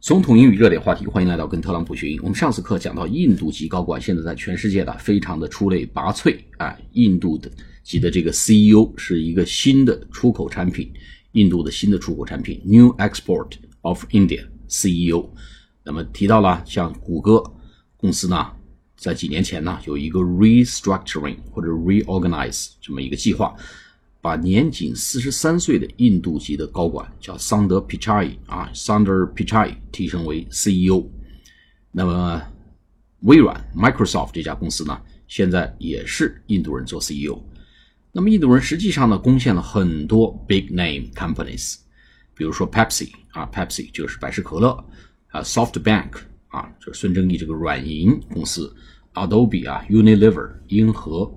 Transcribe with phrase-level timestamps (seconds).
[0.00, 2.20] 总统英语热点话题，欢迎来到跟特朗普学英。
[2.22, 6.78] 我们上次课讲到，印度籍高管现在在全世界的非常的出类拔萃啊。
[6.92, 7.50] 印度的
[7.82, 10.88] 籍的这个 CEO 是一个新的出口产品，
[11.32, 15.28] 印度的新的出口产品 New Export of India CEO。
[15.82, 17.42] 那么提到了像谷歌
[17.96, 18.52] 公司呢，
[18.96, 23.52] 在几年前呢有一个 restructuring 或者 reorganize 这么一个计划。
[24.20, 31.06] 把年仅四十三岁的印度籍的高管叫桑德皮查伊啊，桑德皮查伊提升为 CEO。
[31.92, 32.42] 那么
[33.20, 37.40] 微软 Microsoft 这家公司呢，现在也是印度人做 CEO。
[38.10, 41.76] 那么印度人实际上呢，攻陷了很多 big name companies，
[42.34, 44.70] 比如说 Pepsi 啊，Pepsi 就是百事可乐
[45.28, 46.10] 啊，SoftBank
[46.48, 48.74] 啊，就是孙正义这个软银公司
[49.14, 51.32] ，Adobe 啊，Unilever 英和。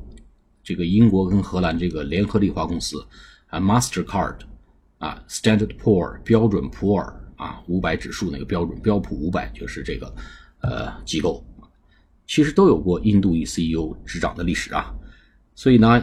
[0.63, 3.03] 这个英国跟荷兰这个联合利华公司
[3.47, 4.37] 啊，Mastercard
[4.99, 10.13] 啊，Standard Poor 标准普尔啊，五百指数那个标准标普五百就是这个
[10.61, 11.43] 呃机构，
[12.27, 14.93] 其实都有过印度裔 CEO 执掌的历史啊。
[15.55, 16.01] 所以呢，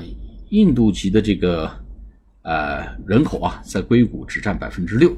[0.51, 1.71] 印度籍的这个
[2.43, 5.17] 呃人口啊，在硅谷只占百分之六，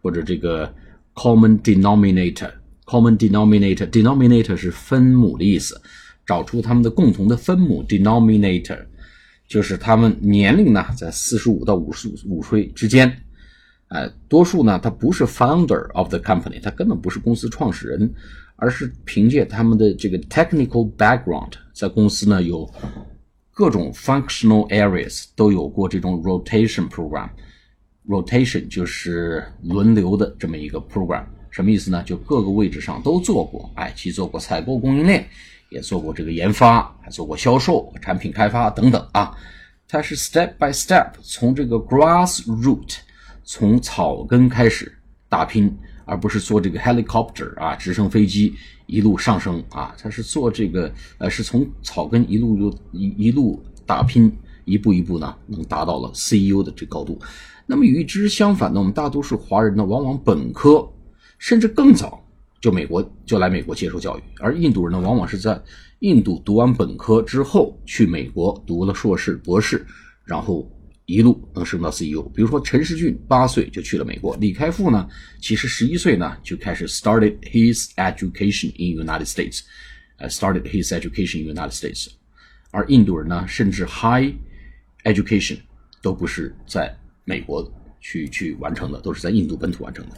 [0.00, 0.72] 或者这个
[1.12, 5.74] common denominator，common denominator，denominator 是分母的意思。
[6.24, 8.78] 找出他们的共同的分母 denominator，
[9.48, 13.12] 就是他们年龄呢在四十五到五十五岁之间。
[13.90, 18.14] 哎，多数呢，他不是 founder of the company，他根本不是公司创始人，
[18.54, 22.72] 而是凭借他们的这个 technical background，在公司呢有
[23.50, 27.28] 各种 functional areas 都有过这种 rotation program。
[28.06, 32.00] rotation 就是轮流的这么一个 program，什么意思呢？
[32.04, 35.28] 就各个位置上都做过，哎，既做过采购供应链，
[35.68, 39.36] 也做过这个研发，还做过销售、产品开发等等啊。
[39.88, 42.98] 它是 step by step 从这个 grass root。
[43.52, 44.96] 从草根开始
[45.28, 48.54] 打拼，而不是坐这个 helicopter 啊，直升飞机
[48.86, 50.88] 一路上升啊，他是做这个
[51.18, 54.32] 呃，是从草根一路又一一路打拼，
[54.64, 57.18] 一步一步呢，能达到了 CEO 的这高度。
[57.66, 60.88] 那么与之相反呢，我们大多数华人呢，往往本科
[61.38, 62.24] 甚至更早
[62.60, 65.60] 就美国就来美国接受教育，而印度人呢，往往是在
[65.98, 69.84] 印度读完本科之后去美国读了硕士、博士，
[70.24, 70.70] 然后。
[71.10, 75.08] 一路能升到 CEO，比如说陈世俊八岁就去了美国，李开复呢，
[75.40, 79.62] 其实十一岁呢就开始 started his education in United States，
[80.18, 82.08] 呃，started his education in United States，
[82.70, 84.32] 而印度人呢，甚至 high
[85.04, 85.58] education
[86.00, 87.68] 都不是在美国
[88.00, 90.16] 去去完成的，都是在印度本土完成的。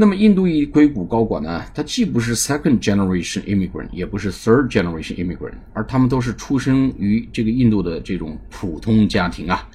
[0.00, 1.62] 那么，印度裔硅谷高管呢？
[1.74, 9.68] 他既不是 second generation immigrant，也不是 third generation immigrant，而他们都是出生于这个印度的这种普通家庭啊，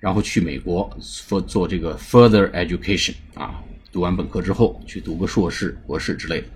[0.00, 3.62] 然后去美国做做这个 further education 啊，
[3.92, 6.48] 读完本科之后去读个硕士、博士之类的，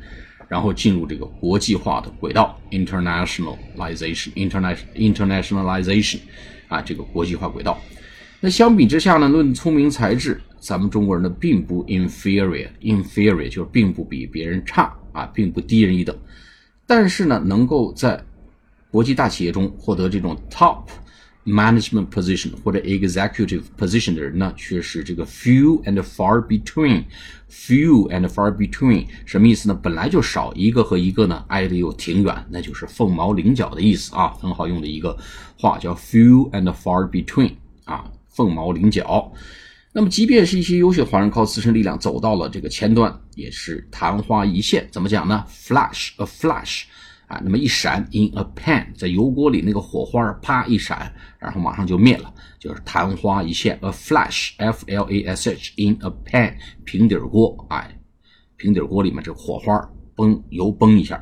[0.49, 6.19] 然后进入这个国际化的轨道 internationalization，international internationalization
[6.67, 7.81] 啊，这个国际化轨道。
[8.41, 10.41] 那相比之下呢，论聪明才智。
[10.61, 16.17] 咱们中国人呢，并不 inferior，inferior 就是并不比别人差啊，并不低人一等。
[16.87, 18.25] 但是呢，能够在
[18.91, 20.85] 国际大企业中获得这种 top
[21.45, 27.05] management position 或者 executive position 的人呢，却是这个 few and far between。
[27.51, 29.81] few and far between 什么意思呢？
[29.83, 35.17] 本来就少一个和一个呢，挨得又挺远，那就是凤毛麟角的意思啊，很好用的一个
[35.59, 37.53] 话叫 few and far between
[37.85, 38.05] 啊，
[38.39, 39.33] 凤毛麟角。
[39.93, 44.87] 那么，即便是一些优秀华人靠自身力量走到了这个前端，也是昙花一现。
[44.93, 46.85] 怎么讲呢？Flash a flash，
[47.27, 53.77] 啊，那么一闪，in a pan，在油锅里那个火花啪一闪，然后马上就灭了，就是昙花一现。
[53.81, 57.99] A flash，f l a s h，in a pan，平底锅，哎，
[58.57, 61.21] 平底锅里面这火花崩油崩一下，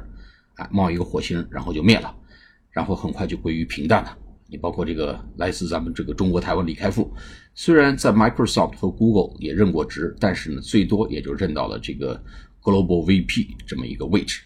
[0.56, 2.14] 哎，冒一个火星，然后就灭了，
[2.70, 4.18] 然后很快就归于平淡了。
[4.48, 7.12] 你包括这个来自咱们这个中国台湾李开复，
[7.54, 12.22] 虽然在 Microsoft 和 Google 也任过职，但是呢，最多也就任到了这个
[12.62, 14.42] Global VP 这么一个位置。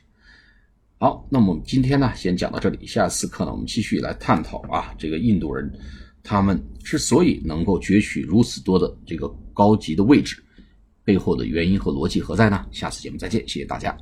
[0.98, 5.70] 好，那么我们今天呢，先讲到这里，下次课呢，我们继续来探讨啊，这个印度人
[6.22, 10.42] 他们之所以能够攫取如此多的这个高级的位置，
[11.04, 12.66] 背后的原因和逻辑何在呢？
[12.70, 13.96] 下次节目再见，谢谢大家。